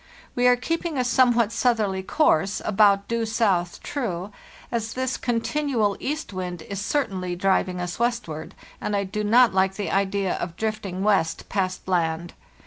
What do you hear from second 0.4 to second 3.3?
are keeping a somewhat southerly course, about due